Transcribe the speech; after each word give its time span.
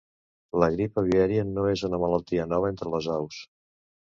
La 0.61 0.69
grip 0.75 0.97
aviària 1.01 1.45
no 1.51 1.65
és 1.73 1.83
una 1.91 2.01
malaltia 2.05 2.49
nova 2.55 2.73
entre 2.75 2.91
les 2.95 3.11
aus. 3.19 3.43